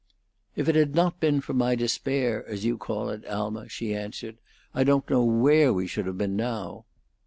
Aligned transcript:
"If 0.55 0.67
it 0.67 0.73
had 0.73 0.95
not 0.95 1.19
been 1.19 1.41
for 1.41 1.53
my 1.53 1.75
despair, 1.75 2.43
as 2.47 2.65
you 2.65 2.75
call 2.75 3.09
it, 3.09 3.23
Alma," 3.27 3.69
she 3.69 3.93
answered, 3.93 4.37
"I 4.73 4.83
don't 4.83 5.07
know 5.11 5.23
where 5.23 5.71
we 5.71 5.85
should 5.85 6.07
have 6.07 6.17
been 6.17 6.35
now." 6.35 6.85